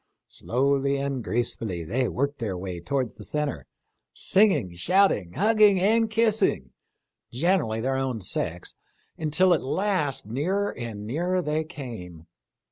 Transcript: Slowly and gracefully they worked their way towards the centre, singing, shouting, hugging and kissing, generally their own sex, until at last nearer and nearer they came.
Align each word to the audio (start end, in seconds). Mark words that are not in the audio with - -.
Slowly 0.29 0.97
and 0.97 1.23
gracefully 1.23 1.83
they 1.83 2.07
worked 2.07 2.39
their 2.39 2.57
way 2.57 2.79
towards 2.79 3.13
the 3.13 3.23
centre, 3.23 3.67
singing, 4.15 4.73
shouting, 4.75 5.33
hugging 5.33 5.79
and 5.79 6.09
kissing, 6.09 6.71
generally 7.31 7.81
their 7.81 7.97
own 7.97 8.19
sex, 8.19 8.73
until 9.19 9.53
at 9.53 9.61
last 9.61 10.25
nearer 10.25 10.75
and 10.75 11.05
nearer 11.05 11.43
they 11.43 11.63
came. 11.63 12.25